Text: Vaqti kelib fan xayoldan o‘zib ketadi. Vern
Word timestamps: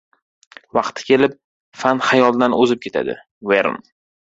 Vaqti 0.77 1.05
kelib 1.11 1.37
fan 1.83 2.03
xayoldan 2.09 2.59
o‘zib 2.65 2.85
ketadi. 2.87 3.23
Vern 3.55 3.83